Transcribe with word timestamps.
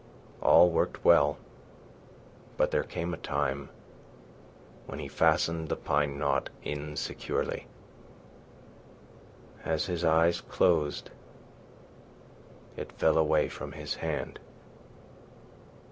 All 0.41 0.71
worked 0.71 1.05
well, 1.05 1.37
but 2.57 2.71
there 2.71 2.81
came 2.81 3.13
a 3.13 3.17
time 3.17 3.69
when 4.87 4.97
he 4.97 5.07
fastened 5.07 5.69
the 5.69 5.75
pine 5.75 6.17
knot 6.17 6.49
insecurely. 6.63 7.67
As 9.63 9.85
his 9.85 10.03
eyes 10.03 10.41
closed 10.41 11.11
it 12.75 12.91
fell 12.93 13.15
away 13.19 13.47
from 13.47 13.73
his 13.73 13.93
hand. 14.01 14.39